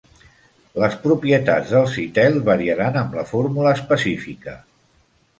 [0.83, 4.55] Les propietats del Zytel variaran amb la fórmula específica.